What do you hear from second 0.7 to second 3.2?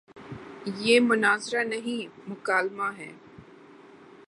یہ مناظرہ نہیں، مکالمہ ہے۔